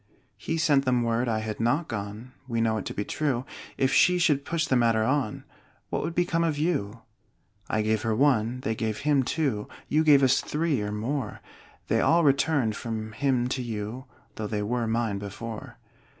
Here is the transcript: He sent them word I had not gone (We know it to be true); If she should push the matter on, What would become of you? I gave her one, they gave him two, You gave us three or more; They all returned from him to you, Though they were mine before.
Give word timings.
He 0.35 0.57
sent 0.57 0.83
them 0.83 1.03
word 1.03 1.29
I 1.29 1.41
had 1.41 1.59
not 1.59 1.87
gone 1.87 2.31
(We 2.47 2.59
know 2.59 2.77
it 2.79 2.85
to 2.87 2.93
be 2.95 3.05
true); 3.05 3.45
If 3.77 3.93
she 3.93 4.17
should 4.17 4.43
push 4.45 4.65
the 4.65 4.75
matter 4.75 5.03
on, 5.03 5.43
What 5.91 6.01
would 6.01 6.15
become 6.15 6.43
of 6.43 6.57
you? 6.57 7.01
I 7.69 7.83
gave 7.83 8.01
her 8.01 8.15
one, 8.15 8.61
they 8.61 8.73
gave 8.73 9.01
him 9.01 9.21
two, 9.21 9.67
You 9.89 10.03
gave 10.03 10.23
us 10.23 10.41
three 10.41 10.81
or 10.81 10.91
more; 10.91 11.39
They 11.87 12.01
all 12.01 12.23
returned 12.23 12.75
from 12.75 13.11
him 13.11 13.47
to 13.49 13.61
you, 13.61 14.05
Though 14.37 14.47
they 14.47 14.63
were 14.63 14.87
mine 14.87 15.19
before. 15.19 15.77